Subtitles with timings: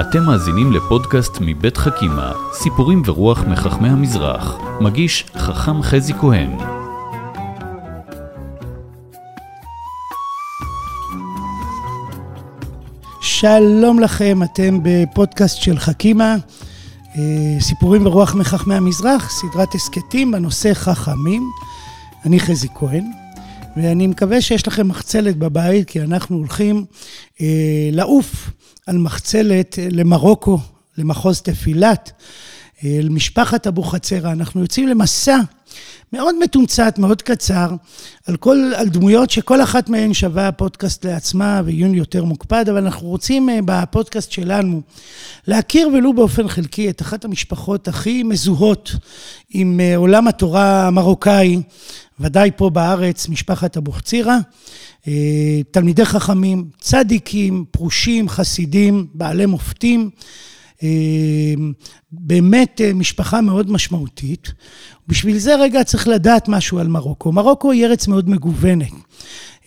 [0.00, 4.58] אתם מאזינים לפודקאסט מבית חכימה, סיפורים ורוח מחכמי המזרח.
[4.80, 6.50] מגיש חכם חזי כהן.
[13.20, 16.36] שלום לכם, אתם בפודקאסט של חכימה,
[17.16, 21.50] אה, סיפורים ורוח מחכמי המזרח, סדרת הסכתים בנושא חכמים.
[22.24, 23.04] אני חזי כהן,
[23.76, 26.84] ואני מקווה שיש לכם מחצלת בבית, כי אנחנו הולכים
[27.92, 28.50] לעוף
[28.86, 30.58] על מחצלת למרוקו,
[30.98, 32.12] למחוז תפילת,
[32.84, 34.32] אל משפחת אבוחצירא.
[34.32, 35.38] אנחנו יוצאים למסע
[36.12, 37.70] מאוד מתומצת, מאוד קצר,
[38.26, 43.08] על, כל, על דמויות שכל אחת מהן שווה פודקאסט לעצמה ועיון יותר מוקפד, אבל אנחנו
[43.08, 44.80] רוצים אה, בפודקאסט שלנו
[45.46, 48.92] להכיר ולו באופן חלקי את אחת המשפחות הכי מזוהות
[49.50, 51.62] עם אה, עולם התורה המרוקאי,
[52.20, 54.36] ודאי פה בארץ, משפחת אבוחצירא.
[55.08, 60.10] אה, תלמידי חכמים, צדיקים, פרושים, חסידים, בעלי מופתים.
[62.12, 64.52] באמת משפחה מאוד משמעותית.
[65.08, 67.32] בשביל זה רגע צריך לדעת משהו על מרוקו.
[67.32, 68.90] מרוקו היא ארץ מאוד מגוונת.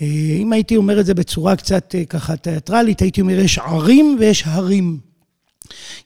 [0.02, 5.12] אם הייתי אומר את זה בצורה קצת ככה תיאטרלית, הייתי אומר יש ערים ויש הרים.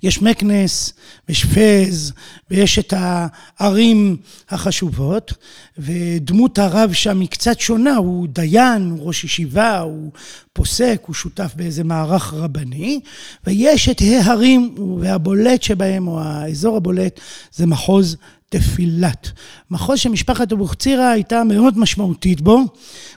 [0.03, 0.93] יש מקנס,
[1.29, 2.13] ויש פז,
[2.51, 4.17] ויש את הערים
[4.49, 5.33] החשובות,
[5.77, 10.11] ודמות הרב שם היא קצת שונה, הוא דיין, הוא ראש ישיבה, הוא
[10.53, 12.99] פוסק, הוא שותף באיזה מערך רבני,
[13.47, 17.19] ויש את ההרים, והבולט שבהם, או האזור הבולט,
[17.53, 18.17] זה מחוז
[18.49, 19.31] תפילת.
[19.71, 22.59] מחוז שמשפחת אבוחצירא הייתה מאוד משמעותית בו,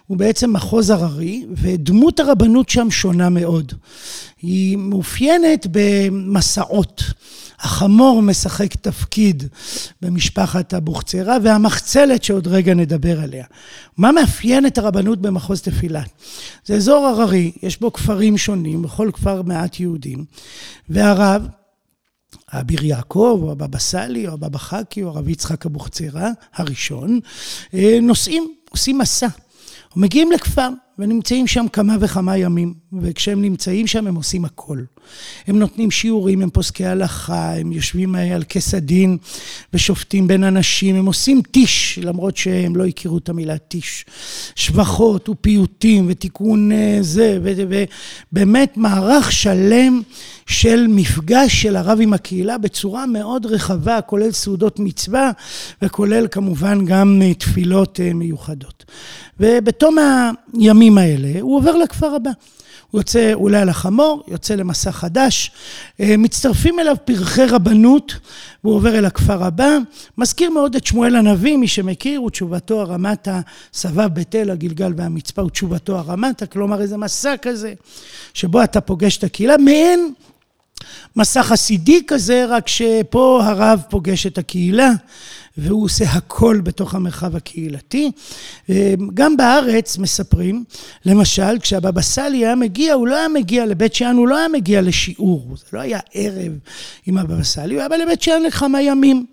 [0.06, 3.72] הוא בעצם מחוז הררי, ודמות הרבנות שם שונה מאוד.
[4.42, 7.02] היא מאופיינת במסעות.
[7.60, 9.44] החמור משחק תפקיד
[10.02, 13.44] במשפחת אבוחצירא, והמחצלת שעוד רגע נדבר עליה.
[13.96, 16.08] מה מאפיין את הרבנות במחוז תפילת?
[16.66, 20.24] זה אזור הררי, יש בו כפרים שונים, בכל כפר מעט יהודים,
[20.88, 21.46] והרב,
[22.52, 27.20] אביר יעקב, או הבבא סאלי, או הבבא חכי, או הרב יצחק אבוחצירא, הראשון,
[27.74, 29.28] אה, נוסעים, עושים מסע.
[29.96, 30.68] מגיעים לכפר
[31.00, 34.78] ונמצאים שם כמה וכמה ימים, וכשהם נמצאים שם הם עושים הכל.
[35.46, 39.18] הם נותנים שיעורים, הם פוסקי הלכה, הם יושבים על כס הדין
[39.74, 44.04] ושופטים בין אנשים, הם עושים טיש, למרות שהם לא הכירו את המילה טיש.
[44.54, 50.02] שבחות ופיוטים ותיקון אה, זה, ובאמת מערך שלם
[50.46, 55.30] של מפגש של הרב עם הקהילה בצורה מאוד רחבה, כולל סעודות מצווה
[55.82, 58.84] וכולל כמובן גם אה, תפילות אה, מיוחדות.
[59.40, 59.96] ובתום
[60.54, 62.30] הימים האלה הוא עובר לכפר הבא.
[62.90, 65.50] הוא יוצא, הוא עולה על החמור, יוצא למסע חדש,
[66.00, 68.14] אה, מצטרפים אליו פרחי רבנות,
[68.64, 69.76] והוא עובר אל הכפר הבא.
[70.18, 73.40] מזכיר מאוד את שמואל הנביא, מי שמכיר, ותשובתו הרמתה,
[73.72, 77.74] סבב בית אל, הגלגל והמצפה, ותשובתו הרמתה, כלומר איזה מסע כזה,
[78.34, 80.12] שבו אתה פוגש את הקהילה, מעין
[81.16, 84.90] מסע חסידי כזה, רק שפה הרב פוגש את הקהילה.
[85.56, 88.10] והוא עושה הכל בתוך המרחב הקהילתי.
[89.14, 90.64] גם בארץ מספרים,
[91.06, 94.80] למשל, כשהבבא סאלי היה מגיע, הוא לא היה מגיע לבית שאן, הוא לא היה מגיע
[94.80, 96.52] לשיעור, זה לא היה ערב
[97.06, 99.26] עם הבבא סאלי, הוא היה בא לבית שאן לכמה ימים.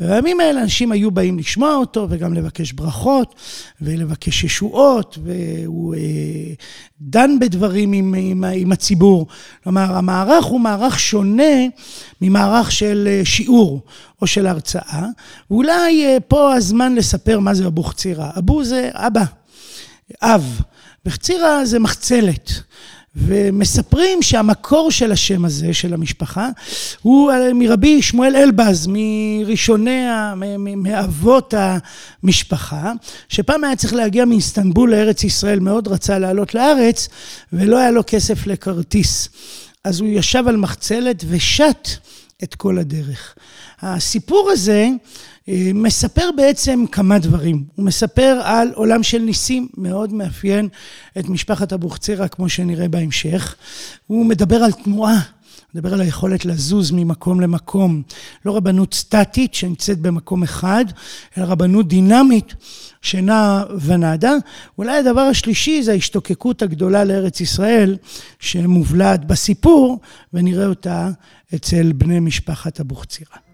[0.00, 3.34] ובימים האלה אנשים היו באים לשמוע אותו וגם לבקש ברכות
[3.80, 6.00] ולבקש ישועות, והוא אה,
[7.00, 9.26] דן בדברים עם, עם, עם הציבור.
[9.64, 11.66] כלומר, המערך הוא מערך שונה
[12.20, 13.80] ממערך של אה, שיעור
[14.22, 15.06] או של הרצאה,
[15.50, 18.30] ואולי אה, פה הזמן לספר מה זה אבוחצירא.
[18.38, 19.24] אבו זה אבא,
[20.22, 20.60] אב,
[21.06, 22.50] וחצירא זה מחצלת.
[23.18, 26.48] ומספרים שהמקור של השם הזה, של המשפחה,
[27.02, 30.00] הוא מרבי שמואל אלבז, מראשוני,
[30.76, 31.54] מאבות
[32.22, 32.92] המשפחה,
[33.28, 37.08] שפעם היה צריך להגיע מאיסטנבול לארץ ישראל, מאוד רצה לעלות לארץ,
[37.52, 39.28] ולא היה לו כסף לכרטיס.
[39.84, 41.88] אז הוא ישב על מחצלת ושת
[42.42, 43.34] את כל הדרך.
[43.80, 44.88] הסיפור הזה
[45.48, 47.64] אה, מספר בעצם כמה דברים.
[47.74, 50.68] הוא מספר על עולם של ניסים, מאוד מאפיין
[51.18, 53.54] את משפחת אבוחצירא, כמו שנראה בהמשך.
[54.06, 55.20] הוא מדבר על תנועה.
[55.74, 58.02] מדבר על היכולת לזוז ממקום למקום,
[58.44, 60.84] לא רבנות סטטית שנמצאת במקום אחד,
[61.38, 62.54] אלא רבנות דינמית
[63.02, 64.32] שנעה ונדה.
[64.78, 67.96] אולי הדבר השלישי זה ההשתוקקות הגדולה לארץ ישראל,
[68.38, 70.00] שמובלעת בסיפור,
[70.32, 71.10] ונראה אותה
[71.54, 73.47] אצל בני משפחת אבוחצירא.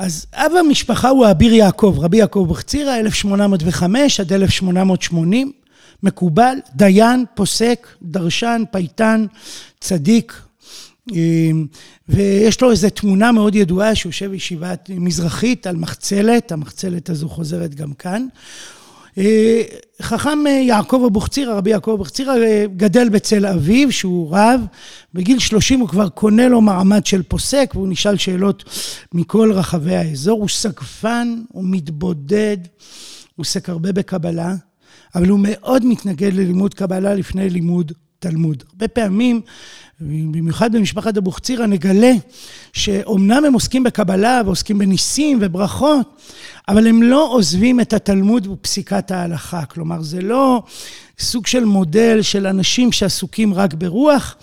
[0.00, 5.52] אז אב המשפחה הוא אביר יעקב, רבי יעקב בחצירא, 1805 עד 1880,
[6.02, 9.26] מקובל, דיין, פוסק, דרשן, פייטן,
[9.80, 10.42] צדיק,
[12.08, 17.92] ויש לו איזו תמונה מאוד ידועה שיושב בישיבת מזרחית על מחצלת, המחצלת הזו חוזרת גם
[17.92, 18.26] כאן.
[20.02, 22.34] חכם יעקב אבוחצירא, רבי יעקב אבוחצירא,
[22.76, 24.60] גדל בצל אביו, שהוא רב.
[25.14, 28.64] בגיל 30 הוא כבר קונה לו מעמד של פוסק, והוא נשאל שאלות
[29.14, 30.40] מכל רחבי האזור.
[30.40, 32.56] הוא סגפן, הוא מתבודד,
[33.36, 34.54] הוא עוסק הרבה בקבלה,
[35.14, 38.64] אבל הוא מאוד מתנגד ללימוד קבלה לפני לימוד תלמוד.
[38.72, 39.40] הרבה פעמים,
[40.00, 42.12] במיוחד במשפחת אבוחצירא, נגלה
[42.72, 46.20] שאומנם הם עוסקים בקבלה ועוסקים בניסים וברכות,
[46.68, 49.64] אבל הם לא עוזבים את התלמוד ופסיקת ההלכה.
[49.64, 50.62] כלומר, זה לא
[51.18, 54.36] סוג של מודל של אנשים שעסוקים רק ברוח,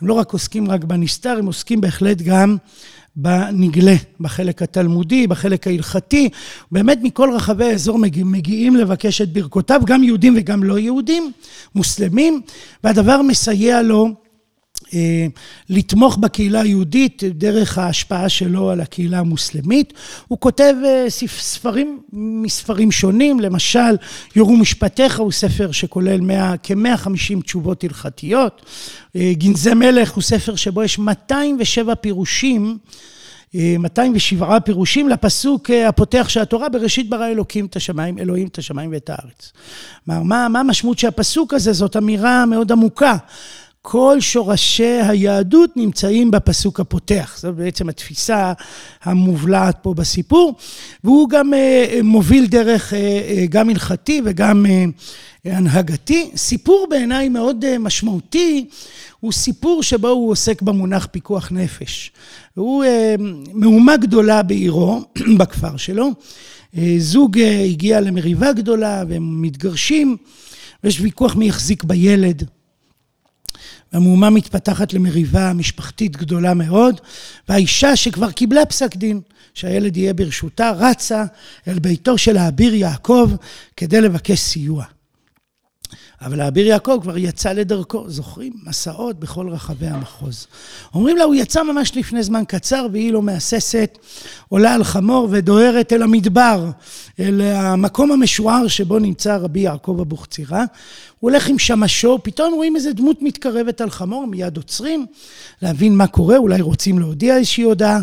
[0.00, 2.56] הם לא רק עוסקים רק בנסתר, הם עוסקים בהחלט גם
[3.16, 6.28] בנגלה, בחלק התלמודי, בחלק ההלכתי.
[6.72, 11.32] באמת מכל רחבי האזור מגיעים לבקש את ברכותיו, גם יהודים וגם לא יהודים,
[11.74, 12.40] מוסלמים,
[12.84, 14.25] והדבר מסייע לו
[15.70, 19.92] לתמוך בקהילה היהודית דרך ההשפעה שלו על הקהילה המוסלמית.
[20.28, 23.96] הוא כותב אה, ספרים מספרים שונים, למשל
[24.36, 26.20] יורו משפטיך הוא ספר שכולל
[26.62, 28.62] כ-150 תשובות הלכתיות.
[29.16, 32.78] אה, גנזי מלך הוא ספר שבו יש 207 פירושים
[33.54, 39.10] 207 פירושים לפסוק הפותח של התורה, בראשית ברא אלוקים את השמיים, אלוהים את השמיים ואת
[39.10, 39.52] הארץ.
[40.06, 41.72] מה, מה המשמעות של הפסוק הזה?
[41.72, 43.16] זאת אמירה מאוד עמוקה.
[43.88, 47.38] כל שורשי היהדות נמצאים בפסוק הפותח.
[47.40, 48.52] זו בעצם התפיסה
[49.02, 50.54] המובלעת פה בסיפור.
[51.04, 54.66] והוא גם אה, מוביל דרך אה, אה, גם הלכתי וגם
[55.44, 56.30] הנהגתי.
[56.36, 58.66] סיפור בעיניי מאוד משמעותי,
[59.20, 62.12] הוא סיפור שבו הוא עוסק במונח פיקוח נפש.
[62.56, 62.84] והוא
[63.52, 65.02] מהומה גדולה בעירו,
[65.38, 66.10] בכפר שלו.
[66.98, 70.16] זוג הגיע למריבה גדולה והם מתגרשים,
[70.84, 72.55] ויש ויכוח מי יחזיק בילד.
[73.92, 77.00] המהומה מתפתחת למריבה משפחתית גדולה מאוד,
[77.48, 79.20] והאישה שכבר קיבלה פסק דין
[79.54, 81.24] שהילד יהיה ברשותה, רצה
[81.68, 83.30] אל ביתו של האביר יעקב
[83.76, 84.84] כדי לבקש סיוע.
[86.20, 88.52] אבל האביר יעקב כבר יצא לדרכו, זוכרים?
[88.66, 90.46] מסעות בכל רחבי המחוז.
[90.94, 93.98] אומרים לה, הוא יצא ממש לפני זמן קצר והיא לא מהססת,
[94.48, 96.70] עולה על חמור ודוהרת אל המדבר,
[97.20, 100.64] אל המקום המשוער שבו נמצא רבי יעקב אבוחצירא.
[101.20, 105.06] הוא הולך עם שמשו, פתאום רואים איזה דמות מתקרבת על חמור, מיד עוצרים,
[105.62, 108.00] להבין מה קורה, אולי רוצים להודיע איזושהי הודעה.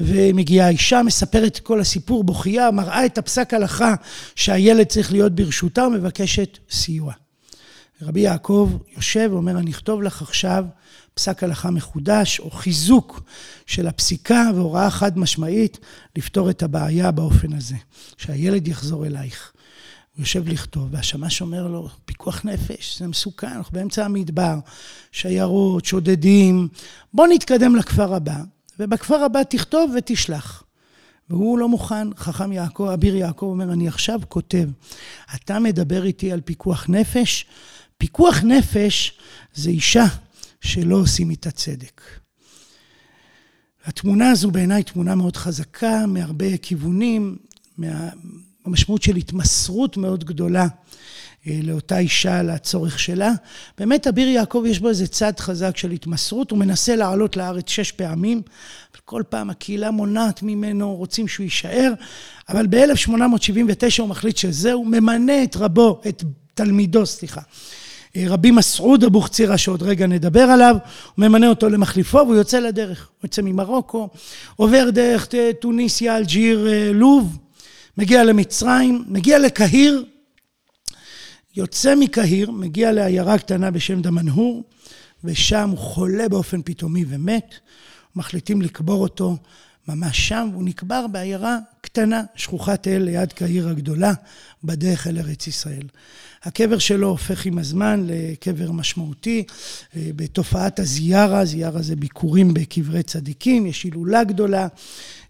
[0.00, 3.94] ומגיעה אישה, מספרת כל הסיפור, בוכייה, מראה את הפסק הלכה
[4.34, 7.12] שהילד צריך להיות ברשותה ומבקשת סיוע.
[8.02, 10.64] רבי יעקב יושב ואומר, אני אכתוב לך עכשיו
[11.14, 13.22] פסק הלכה מחודש, או חיזוק
[13.66, 15.78] של הפסיקה והוראה חד משמעית
[16.16, 17.76] לפתור את הבעיה באופן הזה,
[18.16, 19.52] שהילד יחזור אלייך.
[20.16, 24.58] הוא יושב לכתוב, והשמש אומר לו, פיקוח נפש, זה מסוכן, אנחנו באמצע המדבר,
[25.12, 26.68] שיירות, שודדים,
[27.14, 28.36] בוא נתקדם לכפר הבא,
[28.78, 30.62] ובכפר הבא תכתוב ותשלח.
[31.30, 34.68] והוא לא מוכן, חכם יעקב, אביר יעקב אומר, אני עכשיו כותב,
[35.34, 37.46] אתה מדבר איתי על פיקוח נפש?
[38.02, 39.18] פיקוח נפש
[39.54, 40.04] זה אישה
[40.60, 42.00] שלא עושים איתה צדק.
[43.84, 47.36] התמונה הזו בעיניי תמונה מאוד חזקה, מהרבה כיוונים,
[47.78, 50.66] מהמשמעות של התמסרות מאוד גדולה
[51.46, 53.32] אה, לאותה אישה, לצורך שלה.
[53.78, 57.92] באמת, אביר יעקב יש בו איזה צד חזק של התמסרות, הוא מנסה לעלות לארץ שש
[57.92, 58.42] פעמים,
[59.04, 61.92] כל פעם הקהילה מונעת ממנו, רוצים שהוא יישאר,
[62.48, 66.24] אבל ב-1879 הוא מחליט שזהו, ממנה את רבו, את
[66.54, 67.40] תלמידו, סליחה.
[68.16, 70.76] רבי מסעוד אבוחצירא, שעוד רגע נדבר עליו,
[71.14, 73.08] הוא ממנה אותו למחליפו והוא יוצא לדרך.
[73.08, 74.08] הוא יוצא ממרוקו,
[74.56, 75.28] עובר דרך
[75.60, 77.38] טוניסיה, אלג'יר, לוב,
[77.98, 80.04] מגיע למצרים, מגיע לקהיר,
[81.56, 84.62] יוצא מקהיר, מגיע לעיירה קטנה בשם דמנהור,
[85.24, 87.54] ושם הוא חולה באופן פתאומי ומת.
[88.16, 89.36] מחליטים לקבור אותו
[89.88, 94.12] ממש שם, והוא נקבר בעיירה קטנה, שכוחת אל ליד קהיר הגדולה,
[94.64, 95.86] בדרך אל ארץ ישראל.
[96.42, 99.44] הקבר שלו הופך עם הזמן לקבר משמעותי
[99.96, 104.68] אה, בתופעת הזיארה, זיארה זה ביקורים בקברי צדיקים, יש הילולה גדולה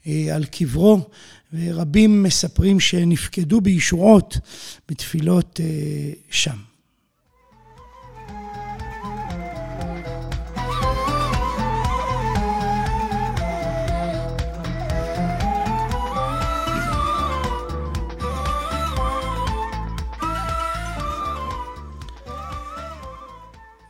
[0.06, 1.00] אה, על קברו,
[1.52, 4.38] ורבים מספרים שנפקדו בישועות
[4.88, 6.71] בתפילות אה, שם.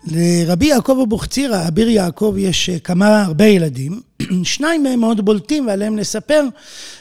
[0.07, 4.01] לרבי יעקב אבוחצירא, אביר יעקב, יש אה, כמה, הרבה ילדים.
[4.45, 6.45] שניים מהם מאוד בולטים ועליהם נספר,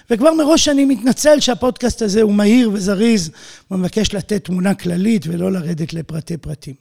[0.09, 3.31] וכבר מראש אני מתנצל שהפודקאסט הזה הוא מהיר וזריז,
[3.71, 6.73] ומבקש לתת תמונה כללית ולא לרדת לפרטי פרטים.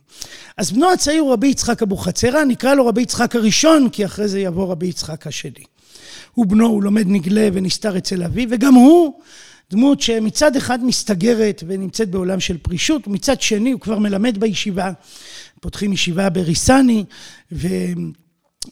[0.57, 4.41] אז בנו הצעיר הוא רבי יצחק אבוחצירא, נקרא לו רבי יצחק הראשון, כי אחרי זה
[4.41, 5.65] יבוא רבי יצחק השני.
[6.35, 9.21] הוא בנו, הוא לומד נגלה ונסתר אצל אביו, וגם הוא
[9.71, 14.91] דמות שמצד אחד מסתגרת ונמצאת בעולם של פרישות, ומצד שני הוא כבר מלמד בישיבה.
[15.61, 17.05] פותחים ישיבה בריסני,
[17.53, 17.67] והוא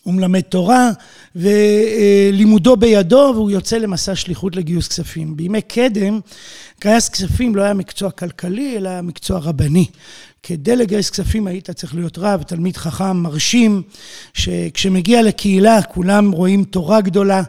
[0.07, 0.91] מלמד תורה,
[1.37, 5.37] ולימודו בידו, והוא יוצא למסע שליחות לגיוס כספים.
[5.37, 6.21] בימי קדם,
[6.81, 9.87] גייס כספים לא היה מקצוע כלכלי, אלא מקצוע רבני.
[10.43, 13.83] כדי לגייס כספים היית צריך להיות רב, תלמיד חכם, מרשים,
[14.35, 17.43] שכשמגיע לקהילה כולם רואים תורה גדולה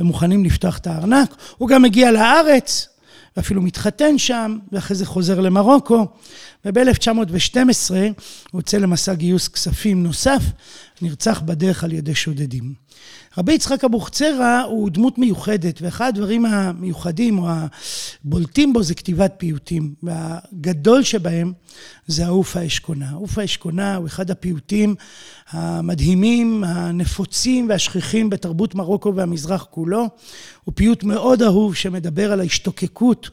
[0.00, 1.36] ומוכנים לפתוח את הארנק.
[1.58, 2.88] הוא גם מגיע לארץ,
[3.36, 6.06] ואפילו מתחתן שם, ואחרי זה חוזר למרוקו,
[6.64, 7.90] וב-1912
[8.50, 10.42] הוא יוצא למסע גיוס כספים נוסף,
[11.02, 12.74] נרצח בדרך על ידי שודדים.
[13.38, 17.48] רבי יצחק אבוחצירא הוא דמות מיוחדת, ואחד הדברים המיוחדים או
[18.24, 21.52] הבולטים בו זה כתיבת פיוטים, והגדול שבהם
[22.06, 23.10] זה העוף האשכונה.
[23.10, 24.94] העוף האשכונה הוא אחד הפיוטים
[25.50, 30.08] המדהימים, הנפוצים והשכיחים בתרבות מרוקו והמזרח כולו.
[30.64, 33.30] הוא פיוט מאוד אהוב שמדבר על ההשתוקקות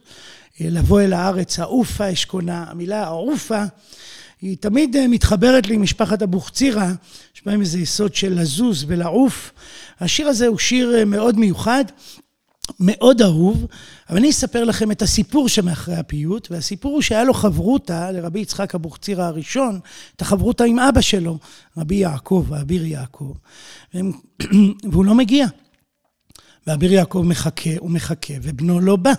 [0.61, 3.63] אה, לבוא אל הארץ, העופה אשכונה, המילה העופה
[4.43, 6.91] היא תמיד אה, מתחברת לי עם משפחת אבוחצירא,
[7.35, 9.51] יש בהם איזה יסוד של לזוז ולעוף.
[9.99, 11.85] השיר הזה הוא שיר אה, מאוד מיוחד,
[12.79, 13.65] מאוד אהוב,
[14.09, 18.75] אבל אני אספר לכם את הסיפור שמאחרי הפיוט, והסיפור הוא שהיה לו חברותה לרבי יצחק
[18.75, 19.79] אבוחצירא הראשון,
[20.15, 21.37] את החברותה עם אבא שלו,
[21.77, 23.33] רבי יעקב, האביר יעקב,
[24.91, 25.47] והוא לא מגיע.
[26.67, 29.13] ואביר יעקב מחכה ומחכה, ובנו לא בא.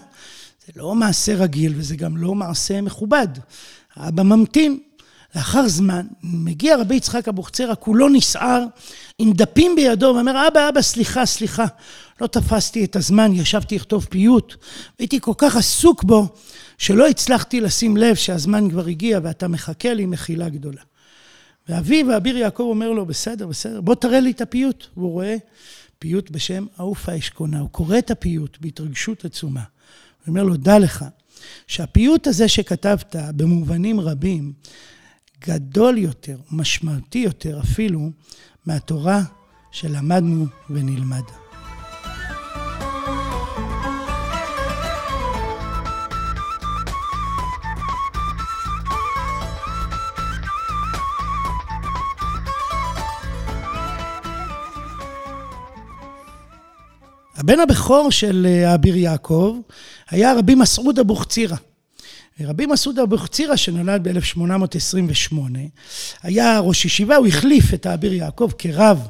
[0.67, 3.29] זה לא מעשה רגיל וזה גם לא מעשה מכובד.
[3.97, 4.79] האבא ממתין.
[5.37, 8.65] לאחר זמן, מגיע רבי יצחק אבוחצירא, כולו נסער,
[9.19, 11.65] עם דפים בידו, ואומר, אבא, אבא, סליחה, סליחה,
[12.21, 14.55] לא תפסתי את הזמן, ישבתי לכתוב פיוט,
[14.99, 16.29] והייתי כל כך עסוק בו,
[16.79, 20.83] שלא הצלחתי לשים לב שהזמן כבר הגיע, ואתה מחכה לי מחילה גדולה.
[21.69, 24.87] ואביו, אביר יעקב, אומר לו, בסדר, בסדר, בוא תראה לי את הפיוט.
[24.97, 25.37] והוא רואה
[25.99, 27.61] פיוט בשם עוף האשכונה.
[27.61, 29.61] הוא קורא את הפיוט בהתרגשות עצומה.
[29.61, 31.05] הוא אומר לו, דע לך,
[31.67, 34.53] שהפיוט הזה שכתבת במובנים רבים,
[35.47, 38.11] גדול יותר, משמעותי יותר אפילו,
[38.67, 39.23] מהתורה
[39.71, 41.23] שלמדנו ונלמד.
[57.37, 59.59] הבן הבכור של אה, אביר יעקב
[60.11, 61.57] היה רבי מסעוד אבוחצירא.
[62.41, 65.35] רבי מסעוד אבוחצירא, שנולד ב-1828,
[66.23, 69.09] היה ראש ישיבה, הוא החליף את האביר יעקב כרב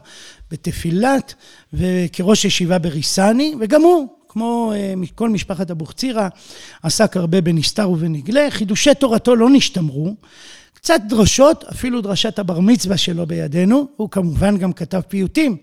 [0.51, 1.35] בתפילת
[1.73, 6.29] וכראש ישיבה בריסני, וגם הוא, כמו אה, כל משפחת אבוחצירא,
[6.83, 8.47] עסק הרבה בנסתר ובנגלה.
[8.51, 10.15] חידושי תורתו לא נשתמרו.
[10.75, 15.57] קצת דרשות, אפילו דרשת הבר מצווה שלו בידינו, הוא כמובן גם כתב פיוטים,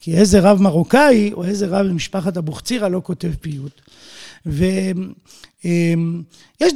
[0.00, 3.80] כי איזה רב מרוקאי או איזה רב במשפחת אבוחצירא לא כותב פיוט.
[4.46, 4.74] ויש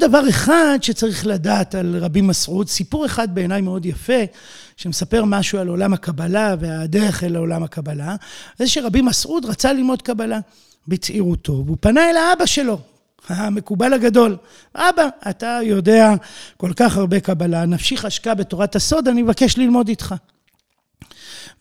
[0.00, 4.22] דבר אחד שצריך לדעת על רבי מסעוד, סיפור אחד בעיניי מאוד יפה,
[4.76, 8.16] שמספר משהו על עולם הקבלה והדרך אל עולם הקבלה,
[8.58, 10.40] זה שרבי מסעוד רצה ללמוד קבלה
[10.88, 12.78] בצעירותו, והוא פנה אל האבא שלו,
[13.28, 14.36] המקובל הגדול.
[14.74, 16.14] אבא, אתה יודע
[16.56, 20.14] כל כך הרבה קבלה, נפשי חשקה בתורת הסוד, אני מבקש ללמוד איתך.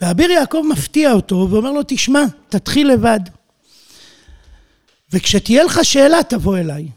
[0.01, 3.19] ואביר יעקב מפתיע אותו ואומר לו, תשמע, תתחיל לבד.
[5.13, 6.87] וכשתהיה לך שאלה, תבוא אליי.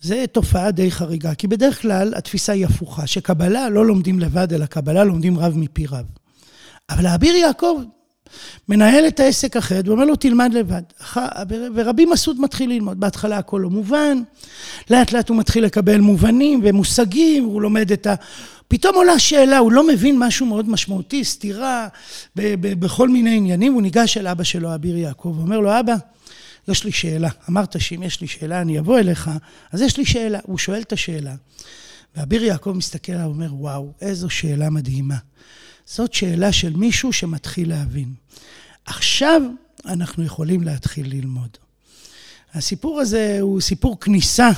[0.00, 4.66] זו תופעה די חריגה, כי בדרך כלל התפיסה היא הפוכה, שקבלה לא לומדים לבד, אלא
[4.66, 6.04] קבלה לומדים רב מפי רב.
[6.90, 7.80] אבל האביר יעקב
[8.68, 10.82] מנהל את העסק אחרת ואומר לו, תלמד לבד.
[11.74, 13.00] ורבי מסעוד מתחיל ללמוד.
[13.00, 14.22] בהתחלה הכל לא מובן,
[14.90, 18.14] לאט לאט הוא מתחיל לקבל מובנים ומושגים, הוא לומד את ה...
[18.68, 21.88] פתאום עולה שאלה, הוא לא מבין משהו מאוד משמעותי, סתירה
[22.36, 25.94] בכל מיני עניינים, הוא ניגש אל אבא שלו, אביר יעקב, ואומר לו, אבא,
[26.68, 27.28] יש לי שאלה.
[27.50, 29.30] אמרת שאם יש לי שאלה אני אבוא אליך,
[29.72, 30.38] אז יש לי שאלה.
[30.42, 31.34] הוא שואל את השאלה.
[32.16, 35.16] ואביר יעקב מסתכל עליו ואומר, וואו, איזו שאלה מדהימה.
[35.86, 38.14] זאת שאלה של מישהו שמתחיל להבין.
[38.84, 39.42] עכשיו
[39.84, 41.50] אנחנו יכולים להתחיל ללמוד.
[42.54, 44.50] הסיפור הזה הוא סיפור כניסה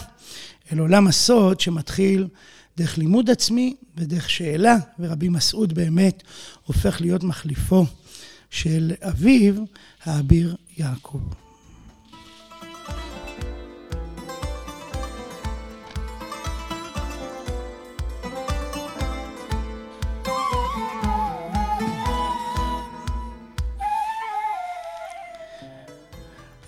[0.72, 2.28] אל עולם הסוד שמתחיל
[2.76, 6.22] דרך לימוד עצמי ודרך שאלה, ורבי מסעוד באמת
[6.64, 7.86] הופך להיות מחליפו
[8.50, 9.54] של אביו,
[10.04, 11.47] האביר יעקב.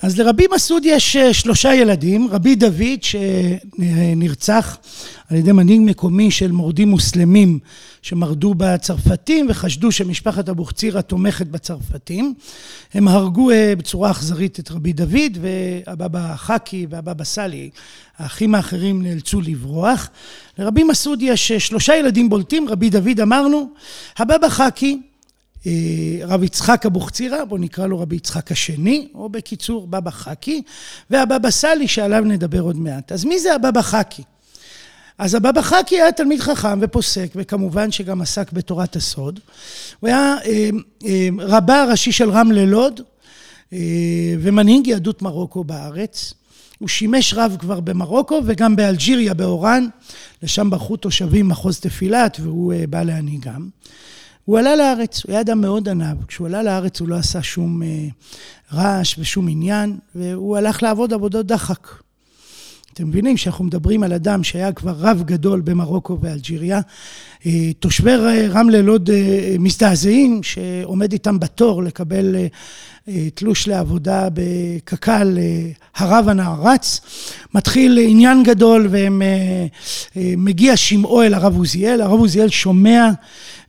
[0.03, 4.79] אז לרבי מסעוד יש שלושה ילדים, רבי דוד שנרצח
[5.31, 7.59] על ידי מנהיג מקומי של מורדים מוסלמים
[8.03, 12.35] שמרדו בצרפתים וחשדו שמשפחת אבוחצירא תומכת בצרפתים.
[12.95, 17.71] הם הרגו בצורה אכזרית את רבי דוד והבבא חאקי והבבא סאלי,
[18.19, 20.11] האחים האחרים נאלצו לברוח.
[20.59, 23.69] לרבי מסעוד יש שלושה ילדים בולטים, רבי דוד אמרנו,
[24.19, 25.01] הבבא חאקי
[26.23, 30.63] רב יצחק אבוחצירא, בואו נקרא לו רבי יצחק השני, או בקיצור בבא חאקי,
[31.11, 33.13] והבבא סאלי שעליו נדבר עוד מעט.
[33.13, 34.23] אז מי זה הבבא חאקי?
[35.19, 39.41] אז הבבא חאקי היה תלמיד חכם ופוסק, וכמובן שגם עסק בתורת הסוד.
[40.01, 40.37] הוא היה
[41.39, 43.01] רבה הראשי של רמלה לוד,
[44.41, 46.35] ומנהיג יהדות מרוקו בארץ.
[46.79, 49.87] הוא שימש רב כבר במרוקו וגם באלג'יריה, באוראן,
[50.43, 53.69] לשם ברחו תושבים מחוז תפילת, והוא בא להנהיגם.
[54.51, 57.83] הוא עלה לארץ, הוא היה אדם מאוד ענב, כשהוא עלה לארץ הוא לא עשה שום
[58.73, 61.89] רעש ושום עניין, והוא הלך לעבוד עבודות דחק.
[62.93, 66.81] אתם מבינים שאנחנו מדברים על אדם שהיה כבר רב גדול במרוקו ואלג'יריה,
[67.79, 68.17] תושבי
[68.51, 69.11] רמלה לוד
[69.59, 72.37] מזדעזעים שעומד איתם בתור לקבל
[73.35, 75.39] תלוש לעבודה בקק"ל,
[75.97, 77.01] הרב הנערץ,
[77.55, 78.89] מתחיל עניין גדול
[80.17, 83.11] ומגיע שמעו אל הרב עוזיאל, הרב עוזיאל שומע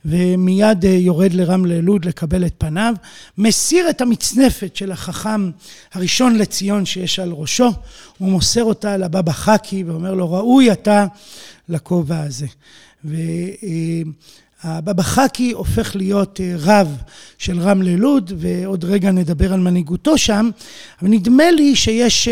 [0.04, 2.94] ומיד יורד לרמלה לוד לקבל את פניו,
[3.38, 5.50] מסיר את המצנפת של החכם
[5.94, 7.70] הראשון לציון שיש על ראשו,
[8.18, 11.06] הוא מוסר אותה לבבא חאקי ואומר לו ראוי אתה
[11.68, 12.46] לכובע הזה.
[13.04, 16.96] והבבא חאקי הופך להיות רב
[17.38, 20.50] של רמלה לוד ועוד רגע נדבר על מנהיגותו שם,
[21.02, 22.28] אבל נדמה לי שיש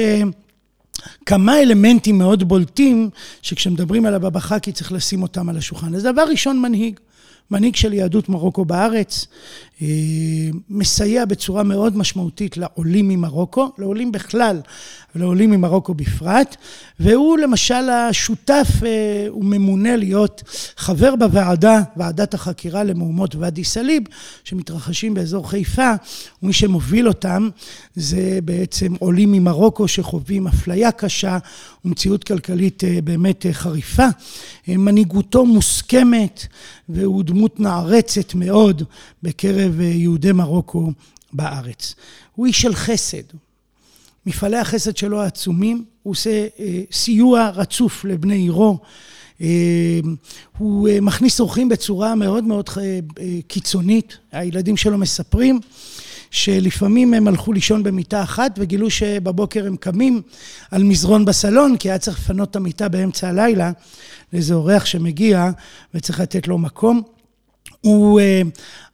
[1.27, 3.11] כמה אלמנטים מאוד בולטים
[3.43, 5.95] שכשמדברים על הבבא חאקי צריך לשים אותם על השולחן.
[5.95, 7.01] אז דבר ראשון מנהיג,
[7.51, 9.27] מנהיג של יהדות מרוקו בארץ,
[10.71, 14.61] מסייע בצורה מאוד משמעותית לעולים ממרוקו, לעולים בכלל
[15.15, 16.57] ולעולים ממרוקו בפרט,
[17.01, 18.69] והוא למשל השותף
[19.33, 20.43] וממונה להיות
[20.77, 24.03] חבר בוועדה, ועדת החקירה למהומות ואדי סאליב,
[24.45, 25.93] שמתרחשים באזור חיפה,
[26.43, 27.49] ומי שמוביל אותם
[27.97, 31.39] זה בעצם עולים ממרוקו שחווים אפליה קשה
[31.85, 34.07] ומציאות כלכלית באמת חריפה.
[34.69, 36.47] מנהיגותו מוסכמת
[36.89, 38.83] והוא דמות נערצת מאוד
[39.23, 40.93] בקרב יהודי מרוקו
[41.33, 41.95] בארץ.
[42.35, 43.23] הוא איש של חסד.
[44.27, 46.47] מפעלי החסד שלו העצומים, הוא עושה
[46.93, 48.79] סיוע רצוף לבני עירו,
[50.59, 52.71] הוא מכניס אורחים בצורה מאוד מאוד
[53.49, 55.61] קיצונית, הילדים שלו מספרים
[56.31, 60.23] שלפעמים הם הלכו לישון במיטה אחת וגילו שבבוקר הם קמים
[60.71, 63.73] על מזרון בסלון כי היה צריך לפנות את המיטה באמצע הלילה
[64.33, 65.51] לאיזה אורח שמגיע
[65.95, 67.03] וצריך לתת לו מקום.
[67.81, 68.21] הוא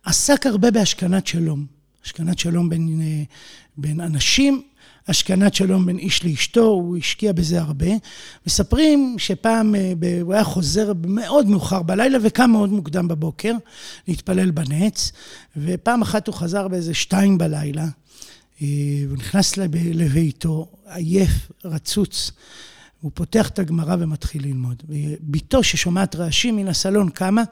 [0.05, 1.67] עסק הרבה בהשכנת שלום,
[2.05, 3.01] השכנת שלום בין,
[3.77, 4.63] בין אנשים,
[5.09, 7.87] השכנת שלום בין איש לאשתו, הוא השקיע בזה הרבה.
[8.47, 9.75] מספרים שפעם
[10.23, 13.53] הוא היה חוזר מאוד מאוחר בלילה וקם מאוד מוקדם בבוקר
[14.09, 15.13] להתפלל בנץ,
[15.57, 17.87] ופעם אחת הוא חזר באיזה שתיים בלילה,
[18.61, 22.31] הוא נכנס לביתו, עייף, רצוץ.
[23.07, 24.83] הוא פותח את הגמרא ומתחיל ללמוד.
[24.89, 27.43] וביתו ששומעת רעשים מן הסלון קמה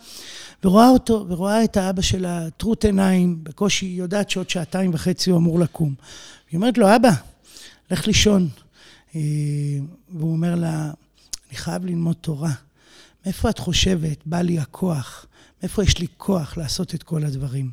[0.65, 5.61] ורואה אותו, ורואה את האבא שלה טרוט עיניים, בקושי יודעת שעוד שעתיים וחצי הוא אמור
[5.61, 5.95] לקום.
[6.51, 7.11] היא אומרת לו, אבא,
[7.91, 8.49] לך לישון.
[9.15, 10.91] והוא אומר לה,
[11.49, 12.53] אני חייב ללמוד תורה.
[13.27, 15.27] מאיפה את חושבת, בא לי הכוח?
[15.63, 17.71] מאיפה יש לי כוח לעשות את כל הדברים?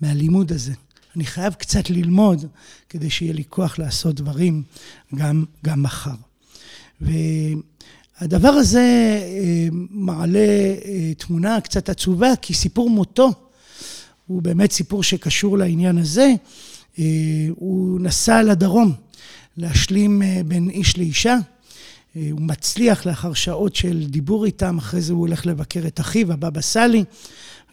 [0.00, 0.72] מהלימוד הזה.
[1.16, 2.46] אני חייב קצת ללמוד
[2.88, 4.62] כדי שיהיה לי כוח לעשות דברים
[5.14, 6.33] גם, גם מחר.
[7.00, 9.20] והדבר הזה
[9.90, 10.74] מעלה
[11.18, 13.30] תמונה קצת עצובה, כי סיפור מותו
[14.26, 16.32] הוא באמת סיפור שקשור לעניין הזה.
[17.54, 18.92] הוא נסע לדרום
[19.56, 21.36] להשלים בין איש לאישה.
[22.14, 26.60] הוא מצליח לאחר שעות של דיבור איתם, אחרי זה הוא הולך לבקר את אחיו, הבבא
[26.60, 27.04] סאלי.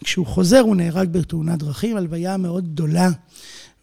[0.03, 3.09] כשהוא חוזר הוא נהרג בתאונת דרכים, הלוויה מאוד גדולה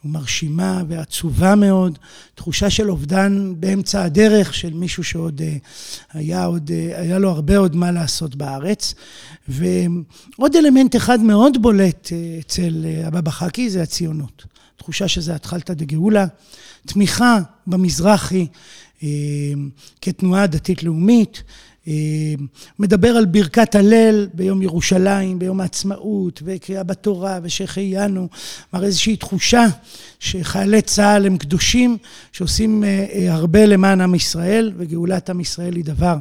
[0.04, 1.98] ומרשימה ועצובה מאוד,
[2.34, 5.42] תחושה של אובדן באמצע הדרך של מישהו שעוד
[6.12, 8.94] היה, עוד, היה לו הרבה עוד מה לעשות בארץ.
[9.48, 14.44] ועוד אלמנט אחד מאוד בולט אצל הבבא חאקי זה הציונות.
[14.76, 16.26] תחושה שזה התחלתא דגאולה,
[16.86, 18.46] תמיכה במזרחי
[20.00, 21.42] כתנועה דתית-לאומית,
[22.78, 28.28] מדבר על ברכת הלל ביום ירושלים, ביום העצמאות, וקריאה בתורה ושהחיינו,
[28.70, 29.66] כלומר איזושהי תחושה
[30.20, 31.96] שחיילי צה"ל הם קדושים,
[32.32, 32.84] שעושים
[33.28, 36.16] הרבה למען עם ישראל, וגאולת עם ישראל היא דבר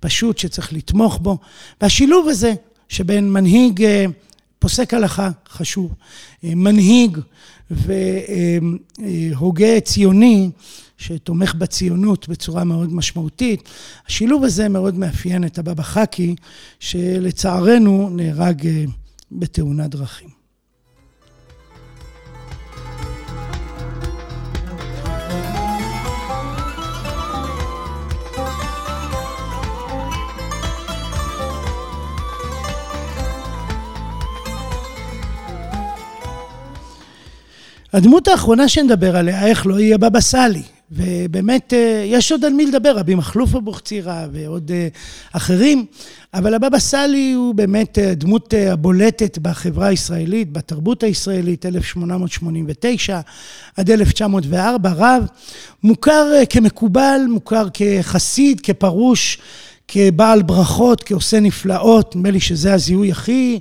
[0.00, 1.38] פשוט שצריך לתמוך בו.
[1.80, 2.54] והשילוב הזה
[2.88, 3.86] שבין מנהיג
[4.58, 5.94] פוסק הלכה חשוב,
[6.42, 7.18] מנהיג
[7.70, 10.50] והוגה ציוני
[10.98, 13.68] שתומך בציונות בצורה מאוד משמעותית.
[14.06, 16.34] השילוב הזה מאוד מאפיין את הבבא חאקי,
[16.80, 18.68] שלצערנו נהרג
[19.32, 20.28] בתאונת דרכים.
[37.92, 40.75] הדמות האחרונה שנדבר עליה, איך לא יהיה בבא סאלי.
[40.90, 44.88] ובאמת, אה, יש עוד על מי לדבר, רבי מכלוף אבוחצירא ועוד אה,
[45.32, 45.86] אחרים,
[46.34, 53.20] אבל הבבא סאלי הוא באמת הדמות אה, הבולטת בחברה הישראלית, בתרבות הישראלית, 1889
[53.76, 55.26] עד 1904, רב,
[55.82, 59.38] מוכר כמקובל, מוכר כחסיד, כפרוש.
[59.88, 63.58] כבעל ברכות, כעושה נפלאות, נדמה לי שזה הזיהוי הכי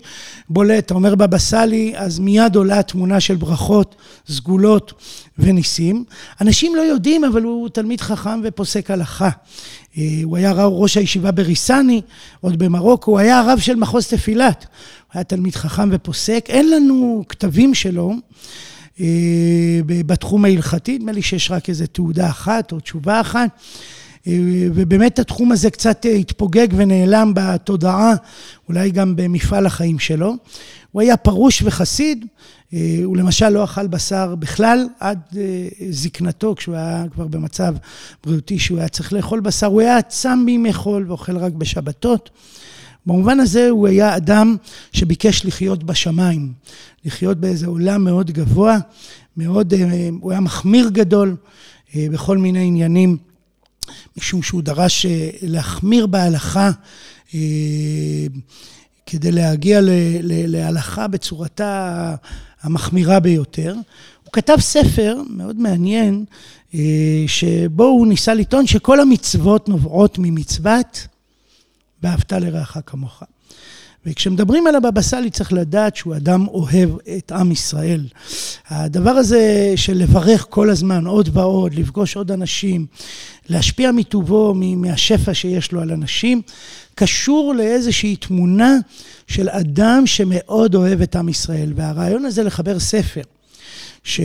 [0.50, 3.96] בולט, אתה אומר בבא סאלי, אז מיד עולה תמונה של ברכות,
[4.28, 4.94] סגולות
[5.40, 6.04] וניסים.
[6.42, 9.30] אנשים לא יודעים, אבל הוא תלמיד חכם ופוסק הלכה.
[9.98, 12.02] אה, הוא היה ראש הישיבה בריסני,
[12.42, 14.66] עוד במרוקו, הוא היה הרב של מחוז תפילת.
[15.06, 16.46] הוא היה תלמיד חכם ופוסק.
[16.50, 18.14] אין לנו כתבים שלו.
[19.00, 19.06] אה,
[19.88, 23.50] בתחום ההלכתי, נדמה לי שיש רק איזו תעודה אחת או תשובה אחת.
[24.74, 28.14] ובאמת התחום הזה קצת התפוגג ונעלם בתודעה,
[28.70, 30.36] אולי גם במפעל החיים שלו.
[30.92, 32.26] הוא היה פרוש וחסיד,
[33.04, 35.20] הוא למשל לא אכל בשר בכלל עד
[35.90, 37.76] זקנתו, כשהוא היה כבר במצב
[38.24, 42.30] בריאותי שהוא היה צריך לאכול בשר, הוא היה צם בימי חול ואוכל רק בשבתות.
[43.06, 44.56] במובן הזה הוא היה אדם
[44.92, 46.54] שביקש לחיות בשמיים,
[47.06, 48.78] לחיות באיזה עולם מאוד גבוה,
[49.38, 49.74] מאוד,
[50.22, 51.36] הוא היה מחמיר גדול
[51.96, 53.18] בכל מיני עניינים
[54.18, 56.72] משום שהוא דרש אה, להחמיר בהלכה
[57.36, 57.40] אה,
[59.06, 59.80] כדי להגיע
[60.24, 62.16] להלכה בצורתה
[62.62, 63.76] המחמירה ביותר.
[64.24, 66.26] הוא כתב ספר מאוד מעניין,
[66.74, 71.08] אה, שבו הוא ניסה לטעון שכל המצוות נובעות ממצוות
[72.04, 73.24] ואהבת לרעך כמוך.
[74.06, 78.02] וכשמדברים על הבבא סאלי צריך לדעת שהוא אדם אוהב את עם ישראל.
[78.68, 82.86] הדבר הזה של לברך כל הזמן עוד ועוד, לפגוש עוד אנשים,
[83.50, 86.42] להשפיע מטובו, מהשפע שיש לו על אנשים,
[86.96, 88.78] קשור לאיזושהי תמונה
[89.28, 91.74] של אדם שמאוד אוהב את עם ישראל.
[91.76, 93.22] והרעיון הזה לחבר ספר,
[94.04, 94.20] ש...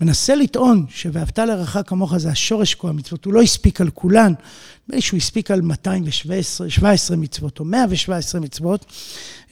[0.00, 4.96] מנסה לטעון ש"ואהבת לרעך כמוך" זה השורש כל המצוות, הוא לא הספיק על כולן, נדמה
[4.96, 8.86] לי שהוא הספיק על 217 מצוות או 117 מצוות.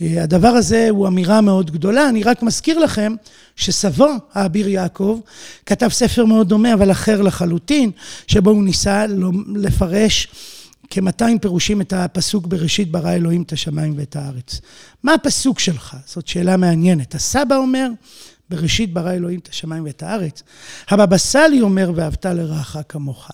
[0.00, 3.14] אה, הדבר הזה הוא אמירה מאוד גדולה, אני רק מזכיר לכם
[3.56, 5.20] שסבו, האביר יעקב,
[5.66, 7.90] כתב ספר מאוד דומה אבל אחר לחלוטין,
[8.26, 9.06] שבו הוא ניסה
[9.54, 10.28] לפרש
[10.90, 14.60] כ-200 פירושים את הפסוק בראשית ברא אלוהים את השמיים ואת הארץ.
[15.02, 15.96] מה הפסוק שלך?
[16.06, 17.14] זאת שאלה מעניינת.
[17.14, 17.88] הסבא אומר,
[18.50, 20.42] בראשית ברא אלוהים את השמיים ואת הארץ.
[20.88, 23.30] הבבא סאלי אומר, ואהבת לרעך כמוך.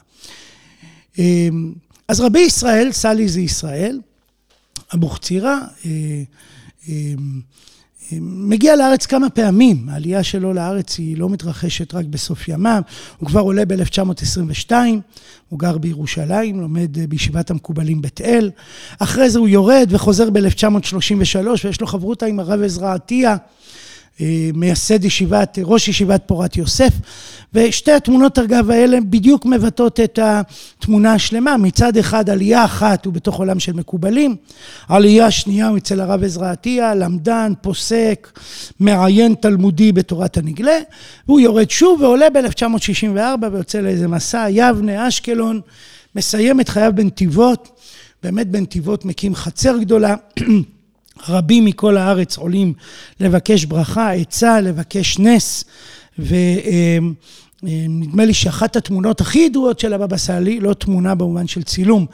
[1.18, 1.72] אמ,
[2.08, 4.00] אז רבי ישראל, סאלי זה ישראל,
[4.94, 6.22] אבוחצירא, אה,
[6.88, 7.40] אמ,
[8.20, 12.82] מגיע לארץ כמה פעמים, העלייה שלו לארץ היא לא מתרחשת רק בסוף ימיו,
[13.18, 14.72] הוא כבר עולה ב-1922,
[15.48, 18.50] הוא גר בירושלים, לומד בישיבת המקובלים בית אל,
[18.98, 23.36] אחרי זה הוא יורד וחוזר ב-1933 ויש לו חברותה עם הרב עזרא עטיה,
[24.54, 26.92] מייסד ישיבת, ראש ישיבת פורת יוסף,
[27.54, 31.56] ושתי התמונות אגב האלה בדיוק מבטאות את התמונה השלמה.
[31.56, 34.36] מצד אחד עלייה אחת הוא בתוך עולם של מקובלים,
[34.88, 38.38] עלייה שנייה הוא אצל הרב עזרא עטיה, למדן, פוסק,
[38.80, 40.78] מעיין תלמודי בתורת הנגלה,
[41.26, 45.60] והוא יורד שוב ועולה ב-1964 ויוצא לאיזה מסע, יבנה, אשקלון,
[46.16, 47.80] מסיים את חייו בנתיבות,
[48.22, 50.14] באמת בנתיבות מקים חצר גדולה.
[51.28, 52.72] רבים מכל הארץ עולים
[53.20, 55.64] לבקש ברכה, עצה, לבקש נס,
[57.62, 62.06] ונדמה לי שאחת התמונות הכי ידועות של הבבא סאלי, לא תמונה במובן של צילום,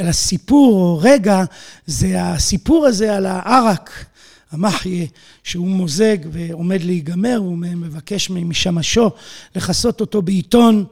[0.00, 1.44] אלא סיפור או רגע,
[1.86, 4.04] זה הסיפור הזה על הערק.
[4.52, 5.06] המחיה
[5.44, 9.10] שהוא מוזג ועומד להיגמר, הוא מבקש משמשו
[9.56, 10.84] לכסות אותו בעיתון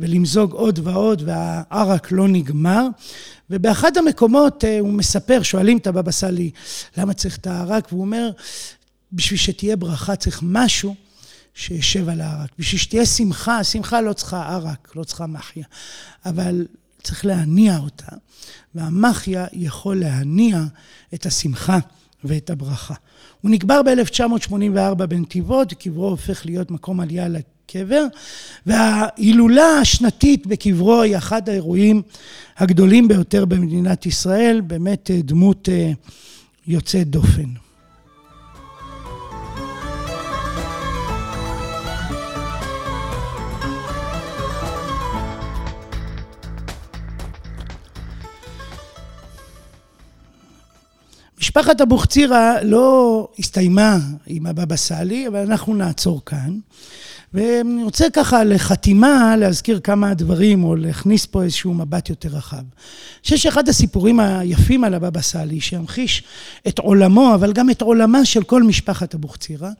[0.00, 2.86] ולמזוג עוד ועוד, והערק לא נגמר.
[3.54, 6.50] ובאחד המקומות אה, הוא מספר, שואלים את הבבא סאלי,
[6.96, 7.88] למה צריך את הערק?
[7.90, 8.30] והוא אומר,
[9.12, 10.94] בשביל שתהיה ברכה צריך משהו
[11.54, 12.50] שישב על הערק.
[12.58, 15.64] בשביל שתהיה שמחה, שמחה לא צריכה ערק, לא צריכה מחיה,
[16.26, 16.66] אבל
[17.02, 18.16] צריך להניע אותה,
[18.74, 20.62] והמחיה יכול להניע
[21.14, 21.78] את השמחה
[22.24, 22.94] ואת הברכה.
[23.40, 27.28] הוא נקבר ב-1984 בנתיבות, קברו הופך להיות מקום עלייה
[27.66, 28.06] קבר,
[28.66, 32.02] וההילולה השנתית בקברו היא אחד האירועים
[32.58, 35.92] הגדולים ביותר במדינת ישראל, באמת אה, דמות אה,
[36.66, 37.64] יוצאת דופן.
[51.56, 56.58] משפחת אבוחצירא לא הסתיימה עם הבבא סאלי, אבל אנחנו נעצור כאן.
[57.34, 62.56] ואני רוצה ככה לחתימה להזכיר כמה דברים או להכניס פה איזשהו מבט יותר רחב.
[62.56, 62.64] אני
[63.22, 66.22] חושב שאחד הסיפורים היפים על הבבא סאלי, שימחיש
[66.68, 69.70] את עולמו, אבל גם את עולמה של כל משפחת אבוחצירא,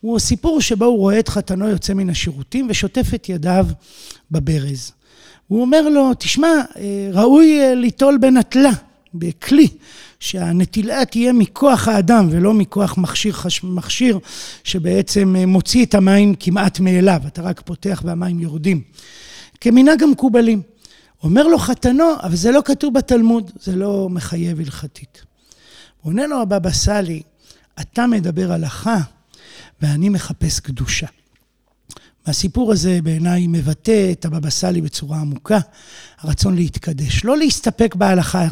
[0.00, 3.66] הוא סיפור שבו הוא רואה את חתנו יוצא מן השירותים ושוטף את ידיו
[4.30, 4.92] בברז.
[5.48, 6.52] הוא אומר לו, תשמע,
[7.12, 8.72] ראוי ליטול בנטלה,
[9.14, 9.68] בכלי.
[10.20, 14.18] שהנטילה תהיה מכוח האדם ולא מכוח מכשיר, מכשיר
[14.64, 18.82] שבעצם מוציא את המים כמעט מאליו, אתה רק פותח והמים יורדים.
[19.60, 20.62] כמנהג המקובלים.
[21.22, 25.22] אומר לו חתנו, אבל זה לא כתוב בתלמוד, זה לא מחייב הלכתית.
[26.02, 27.22] עונה לו הבבא סאלי,
[27.80, 28.98] אתה מדבר הלכה
[29.82, 31.06] ואני מחפש קדושה.
[32.30, 35.58] והסיפור הזה בעיניי מבטא את הבבא סאלי בצורה עמוקה,
[36.20, 37.24] הרצון להתקדש.
[37.24, 38.46] לא להסתפק בהלכה,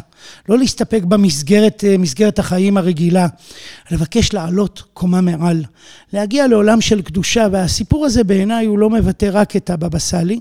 [0.49, 3.27] לא להסתפק במסגרת מסגרת החיים הרגילה,
[3.91, 5.63] לבקש לעלות קומה מעל,
[6.13, 10.39] להגיע לעולם של קדושה, והסיפור הזה בעיניי הוא לא מבטא רק את הבבא סאלי,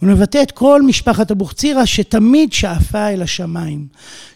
[0.00, 3.86] הוא מבטא את כל משפחת אבוחצירא שתמיד שאפה אל השמיים,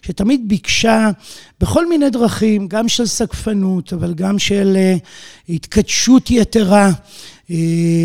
[0.02, 1.10] שתמיד ביקשה
[1.60, 4.76] בכל מיני דרכים, גם של סגפנות, אבל גם של
[5.48, 6.90] התקדשות יתרה.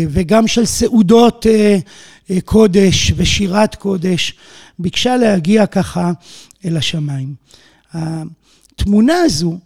[0.08, 1.46] וגם של סעודות
[2.44, 4.34] קודש ושירת קודש,
[4.78, 6.12] ביקשה להגיע ככה
[6.64, 7.34] אל השמיים.
[7.94, 9.58] התמונה הזו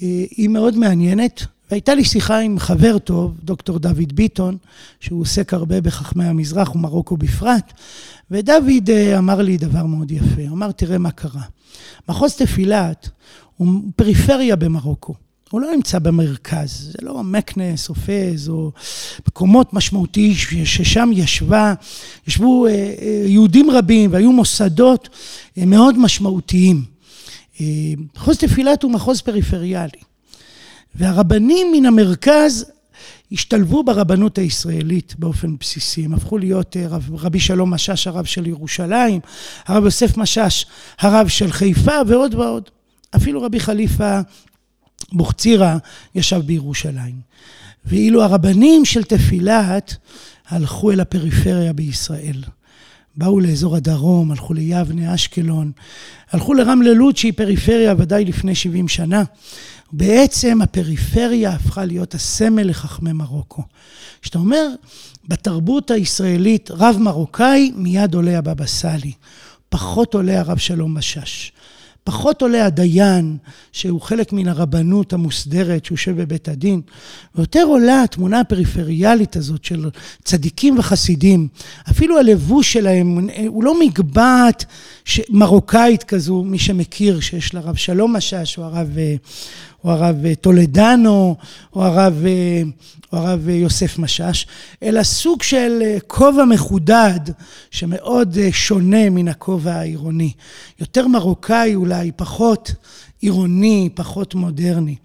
[0.00, 4.56] היא מאוד מעניינת, והייתה לי שיחה עם חבר טוב, דוקטור דוד ביטון,
[5.00, 7.72] שהוא עוסק הרבה בחכמי המזרח ומרוקו בפרט,
[8.30, 11.42] ודוד אמר לי דבר מאוד יפה, אמר, תראה מה קרה.
[12.08, 13.08] מחוז תפילת
[13.56, 15.14] הוא פריפריה במרוקו.
[15.50, 18.72] הוא לא נמצא במרכז, זה לא מקנס או פז או
[19.28, 20.34] מקומות משמעותיים
[20.64, 21.74] ששם ישבה,
[22.26, 22.66] ישבו
[23.26, 25.08] יהודים רבים והיו מוסדות
[25.56, 26.84] מאוד משמעותיים.
[28.16, 30.00] מחוז תפילת הוא מחוז פריפריאלי.
[30.94, 32.64] והרבנים מן המרכז
[33.32, 39.20] השתלבו ברבנות הישראלית באופן בסיסי, הם הפכו להיות רב, רבי שלום משאש הרב של ירושלים,
[39.66, 40.66] הרב יוסף משאש
[40.98, 42.70] הרב של חיפה ועוד ועוד.
[43.16, 44.20] אפילו רבי חליפה
[45.12, 45.76] בוחצירא
[46.14, 47.20] ישב בירושלים.
[47.84, 49.96] ואילו הרבנים של תפילת
[50.48, 52.42] הלכו אל הפריפריה בישראל.
[53.16, 55.72] באו לאזור הדרום, הלכו ליבנה, אשקלון,
[56.32, 59.24] הלכו לרמלה לוד שהיא פריפריה ודאי לפני 70 שנה.
[59.92, 63.62] בעצם הפריפריה הפכה להיות הסמל לחכמי מרוקו.
[64.22, 64.68] כשאתה אומר,
[65.28, 69.12] בתרבות הישראלית רב מרוקאי, מיד עולה הבבא סאלי.
[69.68, 71.52] פחות עולה הרב שלום משאש.
[72.10, 73.36] פחות עולה הדיין,
[73.72, 76.80] שהוא חלק מן הרבנות המוסדרת שיושב בבית הדין,
[77.34, 79.90] ויותר עולה התמונה הפריפריאלית הזאת של
[80.24, 81.48] צדיקים וחסידים.
[81.90, 84.64] אפילו הלבוש שלהם הוא לא מגבעת
[85.28, 88.88] מרוקאית כזו, מי שמכיר, שיש לרב שלום משאש, או הרב...
[89.84, 91.36] או הרב טולדנו,
[91.72, 92.24] או הרב,
[93.12, 94.46] או הרב יוסף משאש,
[94.82, 97.20] אלא סוג של כובע מחודד
[97.70, 100.32] שמאוד שונה מן הכובע העירוני.
[100.80, 102.72] יותר מרוקאי אולי, פחות
[103.20, 104.96] עירוני, פחות מודרני.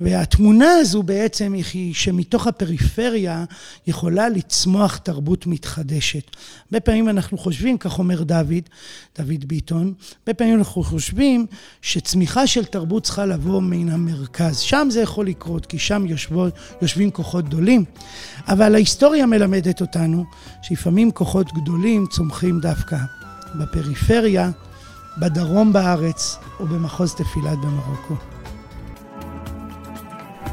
[0.00, 3.44] והתמונה הזו בעצם היא שמתוך הפריפריה
[3.86, 6.30] יכולה לצמוח תרבות מתחדשת.
[6.66, 8.68] הרבה פעמים אנחנו חושבים, כך אומר דוד,
[9.18, 11.46] דוד ביטון, הרבה פעמים אנחנו חושבים
[11.82, 14.58] שצמיחה של תרבות צריכה לבוא מן המרכז.
[14.58, 16.46] שם זה יכול לקרות, כי שם יושבו,
[16.82, 17.84] יושבים כוחות גדולים.
[18.48, 20.24] אבל ההיסטוריה מלמדת אותנו
[20.62, 22.96] שלפעמים כוחות גדולים צומחים דווקא
[23.54, 24.50] בפריפריה.
[25.18, 28.14] בדרום בארץ ובמחוז תפילת במרוקו.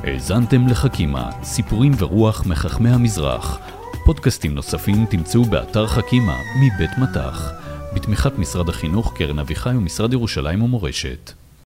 [0.04, 3.60] האזנתם לחכימה, סיפורים ורוח מחכמי המזרח.
[4.06, 7.52] פודקאסטים נוספים תמצאו באתר חכימה מבית מטח,
[7.94, 11.32] בתמיכת משרד החינוך, קרן אביחי ומשרד ירושלים ומורשת.